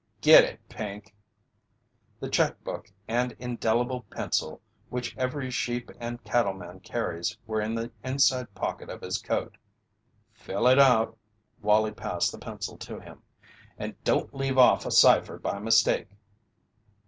[0.21, 1.13] "Get it, Pink."
[2.19, 7.91] The check book and indelible pencil which every sheep and cattleman carries were in the
[8.03, 9.57] inside pocket of his coat.
[10.33, 11.19] "Fill it out."
[11.61, 13.21] Wallie passed the pencil to him.
[13.77, 16.09] "And don't leave off a cipher by mistake."